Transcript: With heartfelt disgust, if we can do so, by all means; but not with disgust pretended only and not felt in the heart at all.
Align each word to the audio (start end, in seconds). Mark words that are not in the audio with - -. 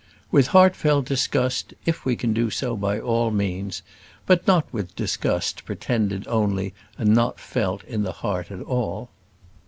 With 0.31 0.47
heartfelt 0.47 1.05
disgust, 1.05 1.75
if 1.85 2.05
we 2.05 2.15
can 2.15 2.33
do 2.33 2.49
so, 2.49 2.75
by 2.75 2.99
all 2.99 3.29
means; 3.29 3.83
but 4.25 4.47
not 4.47 4.65
with 4.73 4.95
disgust 4.95 5.63
pretended 5.63 6.25
only 6.27 6.73
and 6.97 7.13
not 7.13 7.39
felt 7.39 7.83
in 7.83 8.01
the 8.01 8.11
heart 8.25 8.49
at 8.49 8.61
all. 8.61 9.09